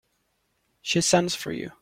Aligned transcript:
She 0.81 0.99
sends 0.99 1.35
for 1.35 1.51
you. 1.51 1.73